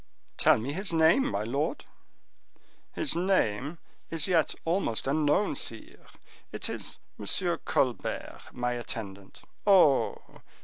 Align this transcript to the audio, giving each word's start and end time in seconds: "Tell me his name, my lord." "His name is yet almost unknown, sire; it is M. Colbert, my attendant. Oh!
"Tell 0.35 0.57
me 0.57 0.73
his 0.73 0.91
name, 0.91 1.29
my 1.29 1.43
lord." 1.43 1.85
"His 2.93 3.15
name 3.15 3.77
is 4.09 4.25
yet 4.27 4.55
almost 4.65 5.05
unknown, 5.05 5.55
sire; 5.55 6.07
it 6.51 6.69
is 6.69 6.97
M. 7.19 7.27
Colbert, 7.65 8.41
my 8.51 8.71
attendant. 8.73 9.43
Oh! 9.67 10.41